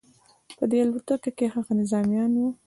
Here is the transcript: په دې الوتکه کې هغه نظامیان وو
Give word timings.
په 0.57 0.63
دې 0.71 0.77
الوتکه 0.83 1.31
کې 1.37 1.45
هغه 1.55 1.71
نظامیان 1.81 2.31
وو 2.35 2.49